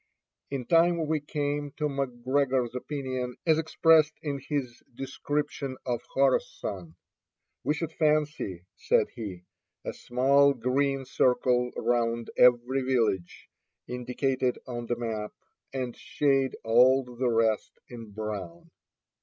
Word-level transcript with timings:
In 0.49 0.65
time 0.65 1.05
we 1.07 1.19
came 1.19 1.73
to 1.77 1.83
McGregor's 1.83 2.73
opinion 2.73 3.35
as 3.45 3.59
expressed 3.59 4.13
in 4.23 4.39
his 4.39 4.81
description 4.95 5.77
of 5.85 6.01
Khorassan. 6.11 6.95
"We 7.63 7.75
should 7.75 7.91
fancy," 7.91 8.65
said 8.75 9.09
he, 9.13 9.43
"a 9.85 9.93
small 9.93 10.55
green 10.55 11.05
circle 11.05 11.69
round 11.77 12.31
every 12.35 12.81
village 12.81 13.47
indicated 13.87 14.57
on 14.65 14.87
the 14.87 14.95
map, 14.95 15.33
and 15.71 15.95
shade 15.95 16.55
all 16.63 17.03
the 17.03 17.29
rest 17.29 17.77
in 17.87 18.09
brown." 18.09 18.71